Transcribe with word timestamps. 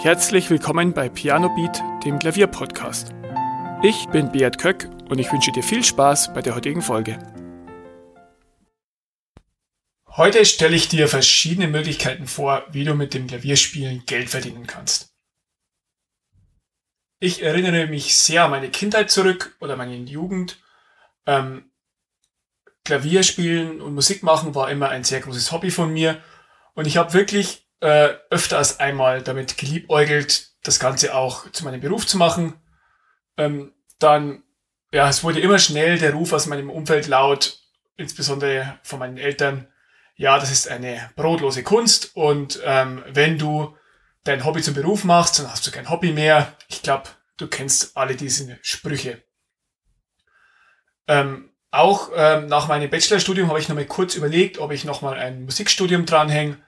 Herzlich 0.00 0.48
willkommen 0.48 0.94
bei 0.94 1.08
Piano 1.08 1.48
Beat, 1.56 1.82
dem 2.04 2.20
Klavierpodcast. 2.20 3.12
Ich 3.82 4.06
bin 4.10 4.30
Beat 4.30 4.56
Köck 4.56 4.88
und 5.08 5.18
ich 5.18 5.32
wünsche 5.32 5.50
dir 5.50 5.64
viel 5.64 5.82
Spaß 5.82 6.32
bei 6.34 6.40
der 6.40 6.54
heutigen 6.54 6.82
Folge. 6.82 7.18
Heute 10.06 10.44
stelle 10.44 10.76
ich 10.76 10.88
dir 10.88 11.08
verschiedene 11.08 11.66
Möglichkeiten 11.66 12.28
vor, 12.28 12.64
wie 12.70 12.84
du 12.84 12.94
mit 12.94 13.12
dem 13.12 13.26
Klavierspielen 13.26 14.04
Geld 14.06 14.30
verdienen 14.30 14.68
kannst. 14.68 15.12
Ich 17.18 17.42
erinnere 17.42 17.88
mich 17.88 18.14
sehr 18.14 18.44
an 18.44 18.52
meine 18.52 18.70
Kindheit 18.70 19.10
zurück 19.10 19.56
oder 19.58 19.74
meine 19.74 19.96
Jugend. 19.96 20.62
Ähm, 21.26 21.72
Klavierspielen 22.84 23.80
und 23.80 23.94
Musik 23.94 24.22
machen 24.22 24.54
war 24.54 24.70
immer 24.70 24.90
ein 24.90 25.02
sehr 25.02 25.18
großes 25.18 25.50
Hobby 25.50 25.72
von 25.72 25.92
mir 25.92 26.22
und 26.74 26.86
ich 26.86 26.98
habe 26.98 27.14
wirklich 27.14 27.67
äh, 27.80 28.10
öfter 28.30 28.58
als 28.58 28.80
einmal 28.80 29.22
damit 29.22 29.56
geliebäugelt, 29.56 30.50
das 30.62 30.80
Ganze 30.80 31.14
auch 31.14 31.50
zu 31.52 31.64
meinem 31.64 31.80
Beruf 31.80 32.06
zu 32.06 32.16
machen. 32.18 32.54
Ähm, 33.36 33.72
dann, 33.98 34.42
ja, 34.92 35.08
es 35.08 35.22
wurde 35.22 35.40
immer 35.40 35.58
schnell 35.58 35.98
der 35.98 36.12
Ruf 36.12 36.32
aus 36.32 36.46
meinem 36.46 36.70
Umfeld 36.70 37.06
laut, 37.06 37.60
insbesondere 37.96 38.78
von 38.82 38.98
meinen 38.98 39.16
Eltern, 39.16 39.68
ja, 40.16 40.38
das 40.38 40.50
ist 40.50 40.68
eine 40.68 41.10
brotlose 41.14 41.62
Kunst 41.62 42.16
und 42.16 42.60
ähm, 42.64 43.04
wenn 43.08 43.38
du 43.38 43.76
dein 44.24 44.44
Hobby 44.44 44.62
zum 44.62 44.74
Beruf 44.74 45.04
machst, 45.04 45.38
dann 45.38 45.50
hast 45.50 45.66
du 45.66 45.70
kein 45.70 45.90
Hobby 45.90 46.12
mehr. 46.12 46.56
Ich 46.68 46.82
glaube, 46.82 47.08
du 47.36 47.46
kennst 47.46 47.96
alle 47.96 48.16
diese 48.16 48.58
Sprüche. 48.62 49.22
Ähm, 51.06 51.50
auch 51.70 52.10
ähm, 52.14 52.46
nach 52.46 52.68
meinem 52.68 52.90
Bachelorstudium 52.90 53.48
habe 53.48 53.60
ich 53.60 53.68
nochmal 53.68 53.86
kurz 53.86 54.14
überlegt, 54.14 54.58
ob 54.58 54.72
ich 54.72 54.84
nochmal 54.84 55.18
ein 55.18 55.44
Musikstudium 55.44 56.04
dranhänge. 56.06 56.58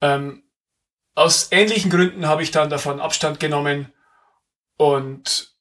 Ähm, 0.00 0.42
aus 1.14 1.50
ähnlichen 1.50 1.90
Gründen 1.90 2.26
habe 2.26 2.42
ich 2.42 2.50
dann 2.50 2.70
davon 2.70 3.00
Abstand 3.00 3.40
genommen 3.40 3.92
und 4.76 5.54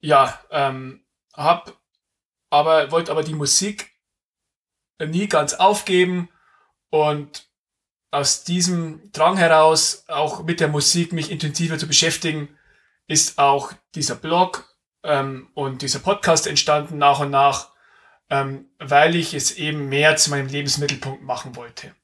ja, 0.00 0.38
ähm, 0.50 1.04
hab 1.32 1.72
aber 2.50 2.90
wollte 2.90 3.10
aber 3.10 3.22
die 3.22 3.34
Musik 3.34 3.90
nie 5.04 5.26
ganz 5.26 5.54
aufgeben 5.54 6.28
und 6.90 7.48
aus 8.10 8.44
diesem 8.44 9.10
Drang 9.10 9.36
heraus 9.36 10.04
auch 10.06 10.44
mit 10.44 10.60
der 10.60 10.68
Musik 10.68 11.12
mich 11.12 11.30
intensiver 11.30 11.78
zu 11.78 11.88
beschäftigen, 11.88 12.56
ist 13.08 13.38
auch 13.38 13.72
dieser 13.94 14.14
Blog 14.14 14.72
ähm, 15.02 15.50
und 15.54 15.82
dieser 15.82 15.98
Podcast 15.98 16.46
entstanden 16.46 16.98
nach 16.98 17.20
und 17.20 17.30
nach, 17.30 17.72
ähm, 18.30 18.70
weil 18.78 19.16
ich 19.16 19.34
es 19.34 19.56
eben 19.56 19.88
mehr 19.88 20.16
zu 20.16 20.30
meinem 20.30 20.46
Lebensmittelpunkt 20.46 21.22
machen 21.22 21.56
wollte. 21.56 21.94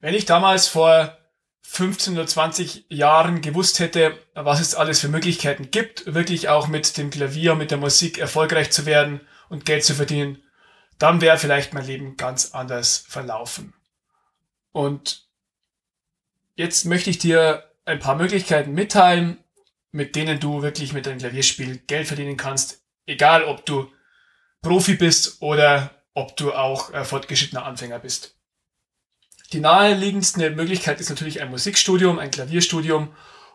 Wenn 0.00 0.14
ich 0.14 0.26
damals 0.26 0.68
vor 0.68 1.16
15 1.62 2.14
oder 2.14 2.26
20 2.26 2.86
Jahren 2.88 3.42
gewusst 3.42 3.78
hätte, 3.78 4.16
was 4.34 4.60
es 4.60 4.74
alles 4.74 5.00
für 5.00 5.08
Möglichkeiten 5.08 5.70
gibt, 5.70 6.14
wirklich 6.14 6.48
auch 6.48 6.68
mit 6.68 6.96
dem 6.96 7.10
Klavier, 7.10 7.54
mit 7.56 7.70
der 7.70 7.78
Musik 7.78 8.18
erfolgreich 8.18 8.70
zu 8.70 8.86
werden 8.86 9.20
und 9.48 9.66
Geld 9.66 9.84
zu 9.84 9.94
verdienen, 9.94 10.42
dann 10.98 11.20
wäre 11.20 11.36
vielleicht 11.36 11.74
mein 11.74 11.86
Leben 11.86 12.16
ganz 12.16 12.52
anders 12.52 13.04
verlaufen. 13.08 13.74
Und 14.72 15.26
jetzt 16.54 16.84
möchte 16.86 17.10
ich 17.10 17.18
dir 17.18 17.64
ein 17.84 17.98
paar 17.98 18.16
Möglichkeiten 18.16 18.72
mitteilen, 18.72 19.38
mit 19.90 20.16
denen 20.16 20.40
du 20.40 20.62
wirklich 20.62 20.92
mit 20.92 21.06
deinem 21.06 21.18
Klavierspiel 21.18 21.78
Geld 21.86 22.06
verdienen 22.06 22.36
kannst, 22.36 22.82
egal 23.06 23.44
ob 23.44 23.66
du 23.66 23.90
Profi 24.62 24.94
bist 24.94 25.40
oder 25.40 25.90
ob 26.14 26.36
du 26.36 26.52
auch 26.52 26.92
äh, 26.92 27.04
fortgeschrittener 27.04 27.64
Anfänger 27.64 27.98
bist. 27.98 28.37
Die 29.52 29.60
naheliegendste 29.60 30.50
Möglichkeit 30.50 31.00
ist 31.00 31.08
natürlich 31.08 31.40
ein 31.40 31.50
Musikstudium, 31.50 32.18
ein 32.18 32.30
Klavierstudium, 32.30 33.14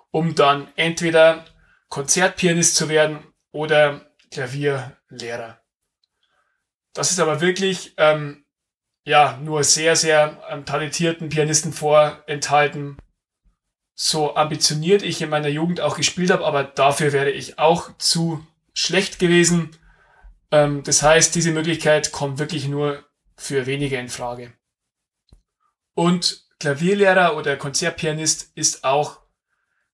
um 0.10 0.34
dann 0.34 0.68
entweder 0.76 1.46
Konzertpianist 1.90 2.76
zu 2.76 2.90
werden 2.90 3.20
oder 3.52 4.02
Klavierlehrer. 4.32 5.62
Das 6.94 7.12
ist 7.12 7.20
aber 7.20 7.42
wirklich 7.42 7.94
ähm, 7.98 8.44
ja 9.06 9.38
nur 9.38 9.64
sehr, 9.64 9.96
sehr 9.96 10.42
ähm, 10.50 10.66
talentierten 10.66 11.30
Pianisten 11.30 11.74
vorenthalten. 11.74 12.98
So 13.96 14.36
ambitioniert 14.36 15.04
ich 15.04 15.22
in 15.22 15.30
meiner 15.30 15.50
Jugend 15.50 15.80
auch 15.80 15.96
gespielt 15.96 16.32
habe, 16.32 16.46
aber 16.46 16.64
dafür 16.64 17.14
wäre 17.14 17.30
ich 17.30 17.60
auch 17.60 17.96
zu 17.98 18.46
schlecht 18.74 19.20
gewesen. 19.20 19.78
Ähm, 20.50 20.82
das 20.84 21.04
heißt, 21.04 21.36
diese 21.36 21.52
Möglichkeit 21.52 22.12
kommt 22.12 22.40
wirklich 22.40 22.68
nur 22.68 23.04
für 23.38 23.68
wenige 23.68 23.98
in 23.98 24.10
Frage. 24.10 24.54
Und 25.94 26.44
Klavierlehrer 26.60 27.36
oder 27.36 27.58
Konzertpianist 27.58 28.52
ist 28.56 28.84
auch 28.84 29.22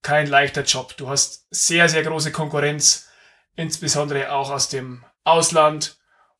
kein 0.01 0.27
leichter 0.27 0.63
Job. 0.63 0.95
Du 0.97 1.09
hast 1.09 1.47
sehr, 1.49 1.89
sehr 1.89 2.03
große 2.03 2.31
Konkurrenz, 2.31 3.09
insbesondere 3.55 4.31
auch 4.31 4.49
aus 4.49 4.69
dem 4.69 5.03
Ausland 5.23 5.99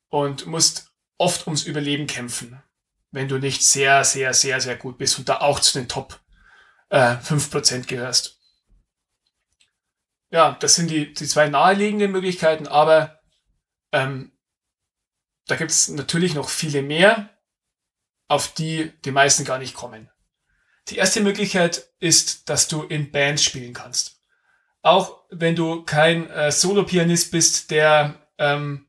und 0.09 0.46
musst 0.46 0.94
oft 1.18 1.46
ums 1.47 1.64
Überleben 1.64 2.08
kämpfen, 2.08 2.62
wenn 3.12 3.28
du 3.28 3.38
nicht 3.38 3.64
sehr, 3.64 4.03
sehr, 4.03 4.34
sehr, 4.34 4.62
sehr 4.62 4.78
gut 4.78 4.97
bist 4.97 5.20
und 5.20 5.28
da 5.28 5.42
auch 5.42 5.59
zu 5.59 5.78
den 5.78 5.90
Top 5.90 6.20
äh, 6.90 7.16
5% 7.16 7.88
gehörst. 7.88 8.40
Ja, 10.31 10.58
das 10.59 10.76
sind 10.76 10.91
die, 10.91 11.14
die 11.14 11.28
zwei 11.28 11.50
naheliegenden 11.50 12.12
Möglichkeiten, 12.12 12.68
aber 12.68 13.20
ähm, 13.91 14.31
da 15.47 15.56
gibt 15.56 15.72
es 15.72 15.88
natürlich 15.88 16.36
noch 16.36 16.50
viele 16.50 16.84
mehr 16.84 17.30
auf 18.29 18.53
die 18.53 18.94
die 19.03 19.12
meisten 19.12 19.44
gar 19.44 19.59
nicht 19.59 19.75
kommen. 19.75 20.09
Die 20.88 20.97
erste 20.97 21.22
Möglichkeit 21.22 21.90
ist, 22.00 22.50
dass 22.50 22.67
du 22.67 22.84
in 22.84 23.12
Bands 23.12 23.44
spielen 23.44 23.73
kannst. 23.73 24.22
Auch 24.81 25.23
wenn 25.29 25.56
du 25.56 25.84
kein 25.84 26.29
äh, 26.29 26.51
Solo-Pianist 26.51 27.31
bist, 27.31 27.69
der 27.69 28.16
ähm, 28.38 28.88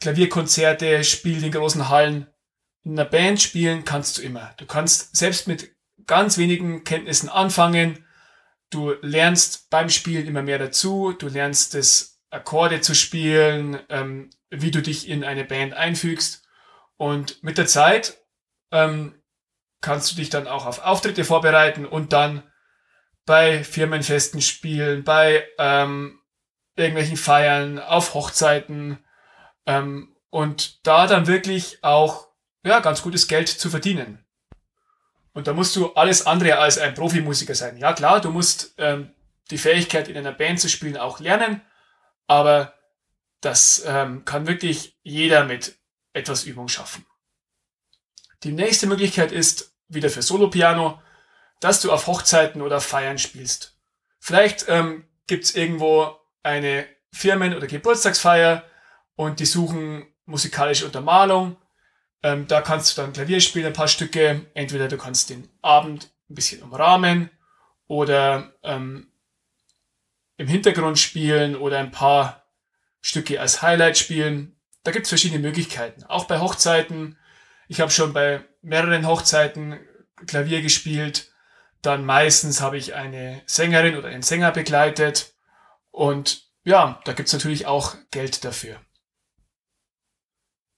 Klavierkonzerte 0.00 1.02
spielt 1.04 1.42
in 1.42 1.52
großen 1.52 1.88
Hallen. 1.88 2.26
In 2.84 2.98
einer 2.98 3.08
Band 3.08 3.40
spielen 3.40 3.84
kannst 3.84 4.18
du 4.18 4.22
immer. 4.22 4.52
Du 4.58 4.66
kannst 4.66 5.16
selbst 5.16 5.48
mit 5.48 5.74
ganz 6.06 6.36
wenigen 6.36 6.84
Kenntnissen 6.84 7.28
anfangen. 7.28 8.04
Du 8.70 8.92
lernst 9.02 9.70
beim 9.70 9.88
Spielen 9.88 10.26
immer 10.26 10.42
mehr 10.42 10.58
dazu. 10.58 11.12
Du 11.12 11.28
lernst 11.28 11.74
das 11.74 12.20
Akkorde 12.30 12.80
zu 12.80 12.94
spielen, 12.94 13.78
ähm, 13.88 14.30
wie 14.50 14.70
du 14.70 14.82
dich 14.82 15.08
in 15.08 15.24
eine 15.24 15.44
Band 15.44 15.74
einfügst. 15.74 16.44
Und 16.96 17.42
mit 17.42 17.58
der 17.58 17.66
Zeit 17.66 18.21
ähm, 18.72 19.22
kannst 19.80 20.12
du 20.12 20.16
dich 20.16 20.30
dann 20.30 20.48
auch 20.48 20.66
auf 20.66 20.80
Auftritte 20.80 21.24
vorbereiten 21.24 21.86
und 21.86 22.12
dann 22.12 22.42
bei 23.24 23.62
Firmenfesten 23.62 24.40
spielen, 24.40 25.04
bei 25.04 25.46
ähm, 25.58 26.20
irgendwelchen 26.76 27.16
Feiern, 27.16 27.78
auf 27.78 28.14
Hochzeiten 28.14 29.04
ähm, 29.66 30.16
und 30.30 30.86
da 30.86 31.06
dann 31.06 31.26
wirklich 31.26 31.84
auch 31.84 32.28
ja 32.64 32.80
ganz 32.80 33.02
gutes 33.02 33.28
Geld 33.28 33.48
zu 33.48 33.70
verdienen. 33.70 34.24
Und 35.34 35.46
da 35.46 35.52
musst 35.52 35.76
du 35.76 35.92
alles 35.94 36.26
andere 36.26 36.58
als 36.58 36.78
ein 36.78 36.94
Profimusiker 36.94 37.54
sein. 37.54 37.76
Ja 37.76 37.92
klar, 37.92 38.20
du 38.20 38.30
musst 38.30 38.74
ähm, 38.78 39.14
die 39.50 39.58
Fähigkeit 39.58 40.08
in 40.08 40.16
einer 40.16 40.32
Band 40.32 40.60
zu 40.60 40.68
spielen 40.68 40.96
auch 40.96 41.20
lernen, 41.20 41.62
aber 42.26 42.74
das 43.40 43.82
ähm, 43.86 44.24
kann 44.24 44.46
wirklich 44.46 44.98
jeder 45.02 45.44
mit 45.44 45.78
etwas 46.12 46.44
Übung 46.44 46.68
schaffen. 46.68 47.06
Die 48.44 48.52
nächste 48.52 48.86
Möglichkeit 48.86 49.32
ist 49.32 49.74
wieder 49.88 50.10
für 50.10 50.22
Solo-Piano, 50.22 51.00
dass 51.60 51.80
du 51.80 51.92
auf 51.92 52.06
Hochzeiten 52.06 52.60
oder 52.60 52.80
Feiern 52.80 53.18
spielst. 53.18 53.78
Vielleicht 54.18 54.66
ähm, 54.68 55.04
gibt 55.26 55.44
es 55.44 55.54
irgendwo 55.54 56.16
eine 56.42 56.86
Firmen- 57.12 57.54
oder 57.54 57.66
Geburtstagsfeier 57.66 58.64
und 59.14 59.38
die 59.38 59.46
suchen 59.46 60.06
musikalische 60.24 60.86
Untermalung. 60.86 61.56
Ähm, 62.22 62.46
da 62.48 62.60
kannst 62.60 62.96
du 62.96 63.02
dann 63.02 63.12
Klavier 63.12 63.40
spielen, 63.40 63.66
ein 63.66 63.72
paar 63.72 63.88
Stücke. 63.88 64.46
Entweder 64.54 64.88
du 64.88 64.96
kannst 64.96 65.30
den 65.30 65.48
Abend 65.60 66.10
ein 66.28 66.34
bisschen 66.34 66.62
umrahmen 66.62 67.30
oder 67.86 68.52
ähm, 68.62 69.12
im 70.36 70.48
Hintergrund 70.48 70.98
spielen 70.98 71.54
oder 71.54 71.78
ein 71.78 71.90
paar 71.90 72.44
Stücke 73.00 73.40
als 73.40 73.62
Highlight 73.62 73.98
spielen. 73.98 74.56
Da 74.82 74.90
gibt 74.90 75.04
es 75.04 75.10
verschiedene 75.10 75.40
Möglichkeiten. 75.40 76.04
Auch 76.04 76.24
bei 76.24 76.40
Hochzeiten 76.40 77.16
ich 77.72 77.80
habe 77.80 77.90
schon 77.90 78.12
bei 78.12 78.44
mehreren 78.60 79.06
Hochzeiten 79.06 79.80
Klavier 80.26 80.60
gespielt. 80.60 81.32
Dann 81.80 82.04
meistens 82.04 82.60
habe 82.60 82.76
ich 82.76 82.94
eine 82.94 83.40
Sängerin 83.46 83.96
oder 83.96 84.08
einen 84.08 84.22
Sänger 84.22 84.50
begleitet. 84.52 85.32
Und 85.90 86.52
ja, 86.64 87.00
da 87.06 87.14
gibt's 87.14 87.32
natürlich 87.32 87.64
auch 87.64 87.96
Geld 88.10 88.44
dafür. 88.44 88.78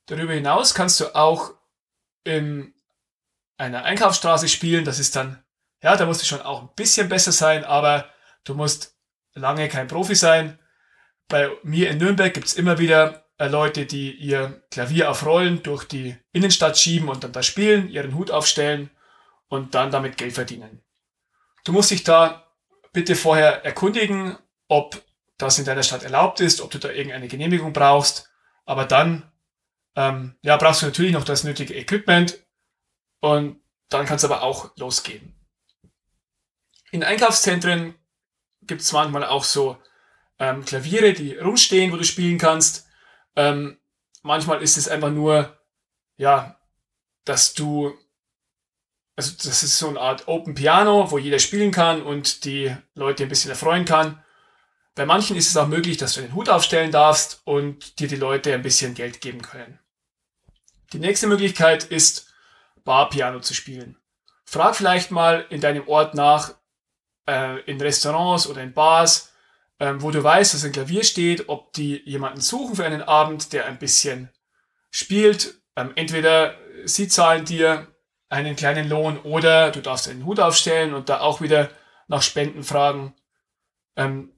Darüber 0.06 0.35
hinaus 0.35 0.73
kannst 0.73 1.00
du 1.00 1.17
auch 1.17 1.55
in 2.23 2.73
einer 3.56 3.82
Einkaufsstraße 3.82 4.49
spielen. 4.49 4.85
Das 4.85 5.00
ist 5.00 5.17
dann, 5.17 5.43
ja, 5.82 5.97
da 5.97 6.06
musst 6.06 6.23
du 6.23 6.26
schon 6.26 6.43
auch 6.43 6.62
ein 6.62 6.75
bisschen 6.76 7.08
besser 7.08 7.32
sein, 7.32 7.64
aber 7.64 8.08
du 8.44 8.55
musst 8.55 8.97
lange 9.32 9.69
kein 9.69 9.88
Profi 9.88 10.14
sein. 10.14 10.61
Bei 11.26 11.50
mir 11.64 11.90
in 11.90 11.99
Nürnberg 11.99 12.32
gibt's 12.32 12.55
immer 12.55 12.79
wieder 12.79 13.24
Leute, 13.38 13.86
die 13.86 14.12
ihr 14.12 14.62
Klavier 14.70 15.10
auf 15.10 15.26
Rollen 15.26 15.62
durch 15.62 15.84
die 15.84 16.16
Innenstadt 16.32 16.78
schieben 16.78 17.08
und 17.08 17.25
dann 17.25 17.32
da 17.32 17.42
spielen, 17.42 17.88
ihren 17.88 18.14
Hut 18.14 18.31
aufstellen 18.31 18.90
und 19.48 19.75
dann 19.75 19.90
damit 19.90 20.16
Geld 20.16 20.32
verdienen. 20.32 20.82
Du 21.64 21.72
musst 21.72 21.90
dich 21.90 22.04
da 22.04 22.46
bitte 22.92 23.16
vorher 23.16 23.64
erkundigen, 23.64 24.38
ob 24.69 25.02
das 25.36 25.58
in 25.58 25.64
deiner 25.64 25.82
Stadt 25.82 26.04
erlaubt 26.04 26.40
ist, 26.40 26.60
ob 26.60 26.70
du 26.70 26.78
da 26.78 26.90
irgendeine 26.90 27.28
Genehmigung 27.28 27.72
brauchst. 27.72 28.31
Aber 28.64 28.84
dann 28.84 29.31
ähm, 29.96 30.37
ja, 30.42 30.56
brauchst 30.56 30.82
du 30.82 30.87
natürlich 30.87 31.12
noch 31.12 31.25
das 31.25 31.44
nötige 31.44 31.75
Equipment 31.75 32.44
und 33.20 33.60
dann 33.88 34.06
kann 34.06 34.16
es 34.16 34.25
aber 34.25 34.42
auch 34.42 34.76
losgehen. 34.76 35.34
In 36.90 37.04
Einkaufszentren 37.04 37.94
gibt 38.62 38.80
es 38.80 38.92
manchmal 38.92 39.25
auch 39.25 39.44
so 39.44 39.78
ähm, 40.38 40.64
Klaviere, 40.64 41.12
die 41.12 41.37
rumstehen, 41.37 41.92
wo 41.92 41.96
du 41.96 42.04
spielen 42.04 42.38
kannst. 42.38 42.83
Ähm, 43.36 43.78
manchmal 44.22 44.62
ist 44.62 44.76
es 44.76 44.88
einfach 44.88 45.10
nur, 45.10 45.56
ja, 46.16 46.58
dass 47.25 47.54
du, 47.54 47.94
also 49.16 49.32
das 49.36 49.62
ist 49.62 49.78
so 49.78 49.88
eine 49.88 50.00
Art 50.00 50.28
Open 50.28 50.54
Piano, 50.54 51.10
wo 51.10 51.19
jeder 51.19 51.38
spielen 51.38 51.70
kann 51.70 52.02
und 52.02 52.44
die 52.44 52.75
Leute 52.94 53.25
ein 53.25 53.28
bisschen 53.28 53.50
erfreuen 53.50 53.84
kann. 53.84 54.22
Bei 54.94 55.06
manchen 55.06 55.36
ist 55.36 55.48
es 55.48 55.56
auch 55.56 55.66
möglich, 55.66 55.96
dass 55.96 56.14
du 56.14 56.20
den 56.20 56.34
Hut 56.34 56.48
aufstellen 56.48 56.92
darfst 56.92 57.42
und 57.44 57.98
dir 57.98 58.06
die 58.06 58.16
Leute 58.16 58.54
ein 58.54 58.62
bisschen 58.62 58.94
Geld 58.94 59.20
geben 59.20 59.42
können. 59.42 59.80
Die 60.92 60.98
nächste 60.98 61.26
Möglichkeit 61.26 61.84
ist, 61.84 62.32
Barpiano 62.84 63.40
zu 63.40 63.54
spielen. 63.54 63.96
Frag 64.44 64.76
vielleicht 64.76 65.10
mal 65.10 65.46
in 65.50 65.60
deinem 65.60 65.88
Ort 65.88 66.14
nach, 66.14 66.54
äh, 67.26 67.60
in 67.62 67.80
Restaurants 67.80 68.46
oder 68.46 68.62
in 68.62 68.75
Bars, 68.75 69.32
ähm, 69.81 70.03
wo 70.03 70.11
du 70.11 70.23
weißt, 70.23 70.55
dass 70.55 70.65
ein 70.65 70.73
Klavier 70.73 71.05
steht, 71.05 71.49
ob 71.49 71.73
die 71.73 72.03
jemanden 72.05 72.41
suchen 72.41 72.76
für 72.76 72.85
einen 72.85 73.03
Abend, 73.03 73.53
der 73.53 73.67
ein 73.67 73.79
bisschen 73.79 74.31
spielt. 74.91 75.55
Ähm, 75.76 75.93
entweder 75.97 76.56
sie 76.85 77.09
zahlen 77.09 77.44
dir 77.44 77.88
einen 78.29 78.56
kleinen 78.56 78.88
Lohn 78.88 79.19
oder 79.19 79.71
du 79.71 79.81
darfst 79.81 80.09
einen 80.09 80.25
Hut 80.25 80.41
aufstellen 80.41 80.94
und 80.94 81.09
da 81.09 81.21
auch 81.21 81.41
wieder 81.41 81.71
nach 82.09 82.23
Spenden 82.23 82.62
fragen. 82.62 83.15
Ähm, 83.97 84.32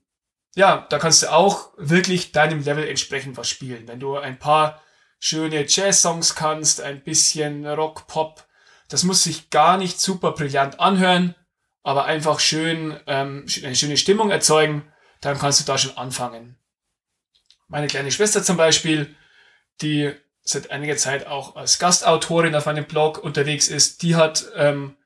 ja, 0.54 0.86
da 0.88 0.98
kannst 0.98 1.22
du 1.22 1.32
auch 1.32 1.72
wirklich 1.76 2.32
deinem 2.32 2.62
Level 2.62 2.88
entsprechend 2.88 3.36
was 3.36 3.48
spielen. 3.48 3.86
Wenn 3.88 4.00
du 4.00 4.16
ein 4.16 4.38
paar 4.38 4.82
schöne 5.18 5.66
Jazz-Songs 5.66 6.34
kannst, 6.34 6.80
ein 6.80 7.02
bisschen 7.02 7.66
Rock, 7.66 8.06
Pop, 8.06 8.46
das 8.88 9.02
muss 9.02 9.24
sich 9.24 9.50
gar 9.50 9.76
nicht 9.76 10.00
super 10.00 10.32
brillant 10.32 10.80
anhören, 10.80 11.34
aber 11.82 12.04
einfach 12.04 12.40
schön 12.40 12.98
ähm, 13.06 13.46
eine 13.62 13.76
schöne 13.76 13.96
Stimmung 13.96 14.30
erzeugen, 14.30 14.90
dann 15.20 15.38
kannst 15.38 15.60
du 15.60 15.64
da 15.64 15.78
schon 15.78 15.96
anfangen. 15.96 16.56
Meine 17.68 17.88
kleine 17.88 18.12
Schwester 18.12 18.42
zum 18.42 18.56
Beispiel, 18.56 19.14
die 19.80 20.14
seit 20.42 20.70
einiger 20.70 20.96
Zeit 20.96 21.26
auch 21.26 21.56
als 21.56 21.78
Gastautorin 21.78 22.54
auf 22.54 22.68
einem 22.68 22.84
Blog 22.84 23.18
unterwegs 23.18 23.68
ist, 23.68 24.02
die 24.02 24.14
hat 24.14 24.46
ähm, 24.54 24.96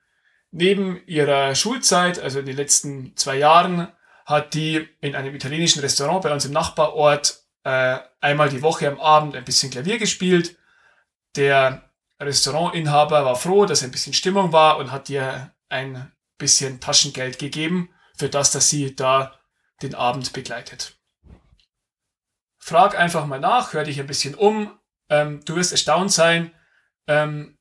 neben 0.51 1.03
ihrer 1.07 1.55
Schulzeit, 1.55 2.19
also 2.19 2.41
in 2.41 2.47
den 2.47 2.57
letzten 2.57 3.17
zwei 3.17 3.37
Jahren, 3.37 3.89
hat 4.27 4.55
die 4.55 4.89
in 5.01 5.17
einem 5.17 5.35
italienischen 5.35 5.81
Restaurant 5.81 6.23
bei 6.23 6.33
uns 6.33 6.45
im 6.45 6.53
Nachbarort 6.53 7.43
äh, 7.65 7.99
einmal 8.21 8.51
die 8.51 8.63
Woche 8.63 8.89
am 8.89 9.01
Abend 9.01 9.35
ein 9.35 9.45
bisschen 9.45 9.71
Klavier 9.71 9.99
gespielt. 9.99 10.57
Der 11.37 11.91
Restaurantinhaber 12.21 13.25
war 13.25 13.37
froh, 13.37 13.65
dass 13.65 13.83
ein 13.83 13.91
bisschen 13.91 14.13
Stimmung 14.13 14.53
war 14.53 14.77
und 14.77 14.93
hat 14.93 15.09
ihr 15.09 15.53
ein 15.69 16.13
bisschen 16.37 16.81
Taschengeld 16.81 17.39
gegeben 17.39 17.91
für 18.17 18.29
das, 18.29 18.53
dass 18.53 18.69
sie 18.69 18.95
da 18.95 19.40
den 19.83 19.95
Abend 19.95 20.33
begleitet. 20.33 20.99
Frag 22.59 22.99
einfach 22.99 23.27
mal 23.27 23.41
nach, 23.41 23.73
hör 23.73 23.85
dich 23.85 23.99
ein 24.01 24.07
bisschen 24.07 24.35
um. 24.35 24.79
Ähm, 25.09 25.43
du 25.45 25.57
wirst 25.57 25.73
erstaunt 25.73 26.13
sein, 26.13 26.55
ähm, 27.07 27.59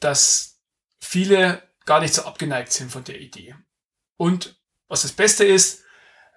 dass 0.00 0.60
viele 1.00 1.62
gar 1.86 2.00
nicht 2.00 2.14
so 2.14 2.22
abgeneigt 2.22 2.72
sind 2.72 2.92
von 2.92 3.04
der 3.04 3.20
Idee. 3.20 3.56
Und 4.16 4.60
was 4.88 5.02
das 5.02 5.12
Beste 5.12 5.44
ist, 5.44 5.84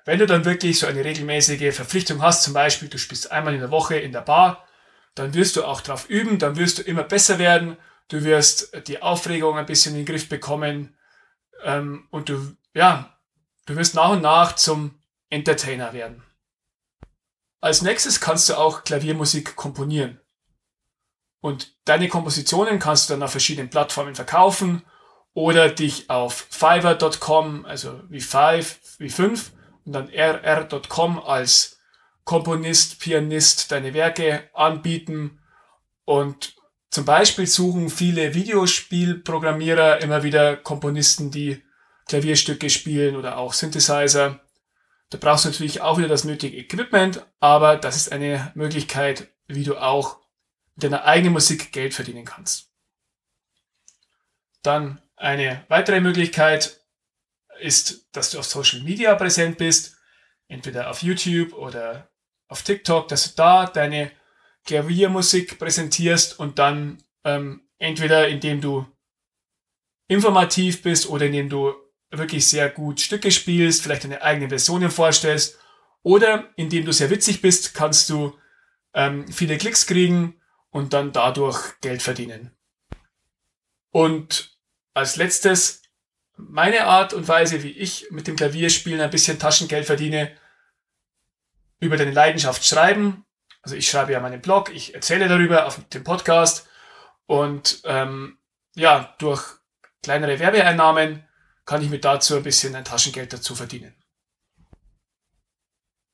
wenn 0.06 0.20
du 0.20 0.26
dann 0.26 0.46
wirklich 0.46 0.80
so 0.80 0.88
eine 0.88 1.04
regelmäßige 1.04 1.76
Verpflichtung 1.76 2.22
hast, 2.22 2.44
zum 2.44 2.54
Beispiel 2.54 2.88
du 2.88 2.98
spielst 2.98 3.32
einmal 3.32 3.54
in 3.54 3.60
der 3.60 3.72
Woche 3.72 3.98
in 3.98 4.12
der 4.12 4.22
Bar, 4.22 4.66
dann 5.16 5.34
wirst 5.34 5.58
du 5.58 5.66
auch 5.66 5.82
drauf 5.82 6.10
üben, 6.10 6.40
dann 6.40 6.56
wirst 6.56 6.80
du 6.80 6.82
immer 6.84 7.04
besser 7.04 7.38
werden, 7.38 7.78
du 8.08 8.24
wirst 8.24 8.88
die 8.88 9.02
Aufregung 9.02 9.58
ein 9.58 9.66
bisschen 9.66 9.94
in 9.94 10.00
den 10.00 10.06
Griff 10.06 10.30
bekommen 10.30 10.98
ähm, 11.64 12.08
und 12.12 12.30
du, 12.30 12.56
ja, 12.74 13.18
du 13.66 13.76
wirst 13.76 13.94
nach 13.94 14.10
und 14.10 14.22
nach 14.22 14.56
zum 14.56 15.01
Entertainer 15.32 15.94
werden. 15.94 16.24
Als 17.60 17.82
nächstes 17.82 18.22
kannst 18.22 18.50
du 18.50 18.56
auch 18.56 18.84
Klaviermusik 18.84 19.56
komponieren. 19.56 20.20
Und 21.42 21.76
deine 21.86 22.08
Kompositionen 22.08 22.78
kannst 22.78 23.10
du 23.10 23.14
dann 23.14 23.24
auf 23.24 23.32
verschiedenen 23.32 23.72
Plattformen 23.72 24.14
verkaufen 24.14 24.84
oder 25.34 25.70
dich 25.70 26.10
auf 26.12 26.48
fiverr.com, 26.52 27.66
also 27.66 28.02
wie 28.10 28.22
five, 28.22 28.80
wie 29.00 29.10
fünf, 29.10 29.52
und 29.86 29.94
dann 29.94 30.10
rr.com 30.10 31.20
als 31.20 31.80
Komponist, 32.24 33.00
Pianist 33.00 33.72
deine 33.72 33.96
Werke 33.96 34.50
anbieten 34.54 35.40
und 36.06 36.56
zum 36.92 37.06
Beispiel 37.06 37.48
suchen 37.48 37.90
viele 37.90 38.34
Videospielprogrammierer 38.34 40.02
immer 40.02 40.24
wieder 40.24 40.58
Komponisten, 40.58 41.32
die 41.32 41.64
Klavierstücke 42.08 42.70
spielen 42.70 43.16
oder 43.16 43.38
auch 43.38 43.54
Synthesizer. 43.54 44.42
Da 45.12 45.18
brauchst 45.18 45.44
du 45.46 45.50
natürlich 45.50 45.82
auch 45.82 45.98
wieder 45.98 46.08
das 46.08 46.24
nötige 46.24 46.58
Equipment, 46.58 47.26
aber 47.42 47.76
das 47.76 47.98
ist 47.98 48.12
eine 48.12 48.52
Möglichkeit, 48.56 49.28
wie 49.48 49.66
du 49.66 49.78
auch 49.78 50.22
mit 50.76 50.84
deiner 50.84 51.04
eigenen 51.04 51.34
Musik 51.34 51.74
Geld 51.74 51.94
verdienen 51.94 52.24
kannst. 52.24 52.72
Dann 54.64 55.02
eine 55.18 55.66
weitere 55.68 56.00
Möglichkeit, 56.00 56.80
ist, 57.60 58.08
dass 58.14 58.32
du 58.32 58.40
auf 58.40 58.46
Social 58.46 58.82
Media 58.82 59.14
präsent 59.16 59.58
bist, 59.58 59.98
entweder 60.48 60.90
auf 60.90 61.04
YouTube 61.04 61.54
oder 61.54 62.10
auf 62.48 62.64
TikTok, 62.64 63.10
dass 63.10 63.30
du 63.30 63.36
da 63.36 63.66
deine 63.66 64.12
Klaviermusik 64.66 65.60
präsentierst 65.60 66.40
und 66.40 66.58
dann 66.58 67.04
ähm, 67.26 67.68
entweder 67.80 68.30
indem 68.30 68.62
du 68.62 68.86
informativ 70.08 70.82
bist 70.82 71.10
oder 71.10 71.26
indem 71.26 71.50
du 71.50 71.74
wirklich 72.12 72.48
sehr 72.48 72.70
gut 72.70 73.00
Stücke 73.00 73.32
spielst, 73.32 73.82
vielleicht 73.82 74.04
deine 74.04 74.22
eigenen 74.22 74.50
Versionen 74.50 74.92
vorstellst 74.92 75.58
oder 76.04 76.50
indem 76.56 76.86
du 76.86 76.94
sehr 76.94 77.10
witzig 77.10 77.42
bist, 77.42 77.74
kannst 77.74 78.10
du 78.10 78.38
ähm, 78.94 79.28
viele 79.32 79.58
Klicks 79.58 79.88
kriegen 79.88 80.40
und 80.70 80.94
dann 80.94 81.12
dadurch 81.12 81.80
Geld 81.82 82.02
verdienen. 82.02 82.52
Und 83.92 84.58
als 84.94 85.16
letztes 85.16 85.82
meine 86.38 86.86
Art 86.86 87.14
und 87.14 87.28
Weise, 87.28 87.64
wie 87.64 87.72
ich 87.72 88.08
mit 88.10 88.28
dem 88.28 88.36
Klavierspielen 88.36 89.02
ein 89.02 89.12
bisschen 89.12 89.40
Taschengeld 89.40 89.86
verdiene, 89.86 90.36
über 91.80 91.98
deine 91.98 92.12
Leidenschaft 92.12 92.66
schreiben. 92.66 93.26
Also 93.62 93.76
ich 93.76 93.90
schreibe 93.90 94.12
ja 94.14 94.20
meinen 94.20 94.42
Blog, 94.42 94.74
ich 94.74 94.96
erzähle 94.96 95.28
darüber 95.28 95.66
auf 95.66 95.80
dem 95.90 96.04
Podcast 96.04 96.68
und 97.26 97.82
ähm, 97.86 98.40
ja, 98.76 99.14
durch 99.20 99.44
kleinere 100.02 100.40
Werbeeinnahmen 100.40 101.28
kann 101.66 101.82
ich 101.82 101.90
mir 101.90 102.00
dazu 102.00 102.36
ein 102.36 102.44
bisschen 102.44 102.76
ein 102.76 102.86
Taschengeld 102.86 103.34
dazu 103.34 103.56
verdienen. 103.56 103.96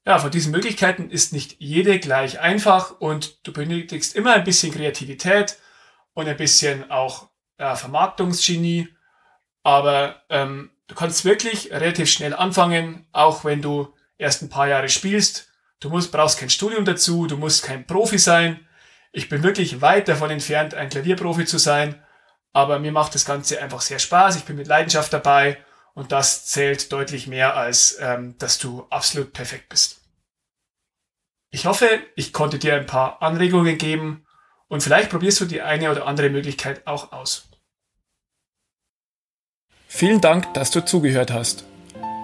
Ja, 0.06 0.20
von 0.20 0.32
diesen 0.32 0.52
Möglichkeiten 0.52 1.10
ist 1.10 1.34
nicht 1.34 1.58
jede 1.60 2.00
gleich 2.00 2.40
einfach 2.40 3.00
und 3.00 3.46
du 3.46 3.52
benötigst 3.52 4.16
immer 4.16 4.34
ein 4.34 4.44
bisschen 4.44 4.74
Kreativität 4.74 5.58
und 6.14 6.28
ein 6.28 6.38
bisschen 6.38 6.90
auch 6.90 7.30
ja, 7.60 7.76
Vermarktungsgenie 7.76 8.88
aber 9.68 10.24
ähm, 10.30 10.72
du 10.88 10.96
kannst 10.96 11.26
wirklich 11.26 11.74
relativ 11.74 12.10
schnell 12.10 12.34
anfangen, 12.34 13.06
auch 13.12 13.44
wenn 13.44 13.62
du 13.62 13.94
erst 14.18 14.42
ein 14.42 14.48
paar 14.48 14.70
Jahre 14.70 14.88
spielst. 14.88 15.50
Du 15.82 15.90
musst, 15.90 16.14
brauchst 16.14 16.40
kein 16.40 16.50
Studium 16.50 16.86
dazu, 16.86 17.28
du 17.28 17.36
musst 17.36 17.66
kein 17.66 17.86
Profi 17.86 18.18
sein. 18.18 18.66
Ich 19.12 19.28
bin 19.28 19.44
wirklich 19.44 19.82
weit 19.82 20.08
davon 20.08 20.30
entfernt, 20.30 20.74
ein 20.74 20.88
Klavierprofi 20.88 21.44
zu 21.44 21.58
sein, 21.58 22.02
aber 22.54 22.80
mir 22.80 22.92
macht 22.92 23.16
das 23.16 23.26
Ganze 23.26 23.62
einfach 23.62 23.82
sehr 23.82 24.00
Spaß. 24.00 24.36
Ich 24.36 24.46
bin 24.46 24.56
mit 24.56 24.68
Leidenschaft 24.68 25.14
dabei 25.14 25.58
und 25.94 26.12
das 26.12 26.46
zählt 26.46 26.92
deutlich 26.92 27.28
mehr, 27.28 27.56
als 27.56 27.98
ähm, 28.00 28.36
dass 28.38 28.60
du 28.60 28.86
absolut 28.90 29.34
perfekt 29.34 29.70
bist. 29.70 30.02
Ich 31.50 31.66
hoffe, 31.66 31.88
ich 32.16 32.34
konnte 32.34 32.60
dir 32.60 32.76
ein 32.76 32.86
paar 32.86 33.22
Anregungen 33.22 33.78
geben 33.78 34.26
und 34.68 34.84
vielleicht 34.84 35.10
probierst 35.10 35.40
du 35.40 35.46
die 35.46 35.62
eine 35.62 35.90
oder 35.92 36.06
andere 36.06 36.30
Möglichkeit 36.30 36.86
auch 36.86 37.12
aus. 37.12 37.48
Vielen 39.88 40.22
Dank, 40.22 40.54
dass 40.54 40.72
du 40.72 40.86
zugehört 40.86 41.32
hast. 41.32 41.64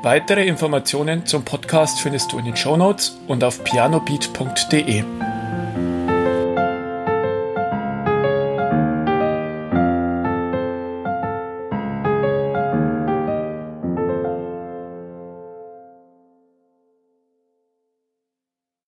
Weitere 0.03 0.45
Informationen 0.45 1.25
zum 1.25 1.45
Podcast 1.45 2.01
findest 2.01 2.33
du 2.33 2.37
in 2.37 2.45
den 2.45 2.57
Show 2.57 2.75
Notes 2.75 3.17
und 3.27 3.43
auf 3.43 3.63
pianobeat.de. 3.63 5.32